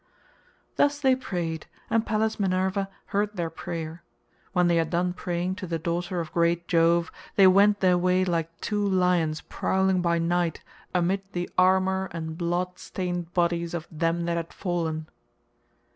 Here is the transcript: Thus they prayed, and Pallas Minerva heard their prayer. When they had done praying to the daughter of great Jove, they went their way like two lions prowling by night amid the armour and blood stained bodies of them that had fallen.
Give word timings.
Thus 0.77 0.97
they 0.97 1.15
prayed, 1.15 1.67
and 1.87 2.03
Pallas 2.07 2.39
Minerva 2.39 2.89
heard 3.13 3.35
their 3.35 3.51
prayer. 3.51 4.01
When 4.51 4.65
they 4.65 4.77
had 4.77 4.89
done 4.89 5.13
praying 5.13 5.57
to 5.57 5.67
the 5.67 5.77
daughter 5.77 6.19
of 6.19 6.33
great 6.33 6.67
Jove, 6.67 7.11
they 7.35 7.45
went 7.45 7.81
their 7.81 7.99
way 7.99 8.25
like 8.25 8.61
two 8.61 8.83
lions 8.83 9.41
prowling 9.41 10.01
by 10.01 10.17
night 10.17 10.63
amid 10.91 11.21
the 11.33 11.47
armour 11.55 12.09
and 12.13 12.35
blood 12.35 12.79
stained 12.79 13.31
bodies 13.35 13.75
of 13.75 13.87
them 13.91 14.25
that 14.25 14.37
had 14.37 14.53
fallen. 14.53 15.07